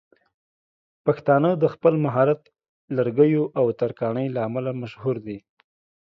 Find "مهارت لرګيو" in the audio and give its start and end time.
2.05-3.43